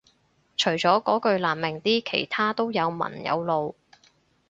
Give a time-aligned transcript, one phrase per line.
[0.57, 3.75] 除咗嗰句難明啲其他都有文有路